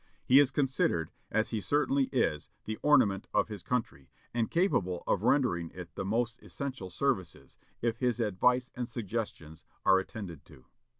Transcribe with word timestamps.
He 0.25 0.39
is 0.39 0.49
considered, 0.49 1.11
as 1.29 1.51
he 1.51 1.61
certainly 1.61 2.05
is, 2.05 2.49
the 2.65 2.77
ornament 2.81 3.27
of 3.35 3.49
his 3.49 3.61
country, 3.61 4.09
and 4.33 4.49
capable 4.49 5.03
of 5.05 5.21
rendering 5.21 5.69
it 5.75 5.93
the 5.93 6.03
most 6.03 6.41
essential 6.41 6.89
services, 6.89 7.59
if 7.83 7.99
his 7.99 8.19
advice 8.19 8.71
and 8.73 8.89
suggestions 8.89 9.63
are 9.85 9.99
attended 9.99 10.43
to." 10.45 10.65